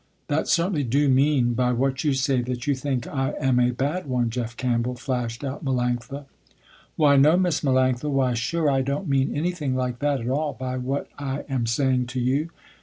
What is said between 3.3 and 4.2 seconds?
am a bad